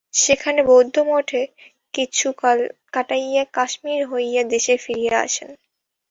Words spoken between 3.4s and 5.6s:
কাশ্মীর হইয়া দেশে ফিরিয়া আসেন।